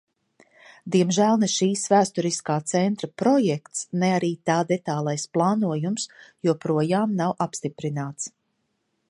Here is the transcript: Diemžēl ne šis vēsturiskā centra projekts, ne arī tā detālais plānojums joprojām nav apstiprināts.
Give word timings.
Diemžēl 0.93 1.35
ne 1.43 1.49
šis 1.55 1.83
vēsturiskā 1.93 2.55
centra 2.71 3.09
projekts, 3.23 3.83
ne 4.05 4.11
arī 4.15 4.33
tā 4.51 4.57
detālais 4.73 5.27
plānojums 5.37 6.09
joprojām 6.51 7.17
nav 7.23 7.39
apstiprināts. 7.49 8.35